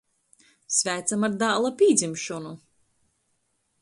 Sveicam 0.77 1.25
ar 1.27 1.35
dāla 1.43 1.73
pīdzimšonu! 1.83 2.55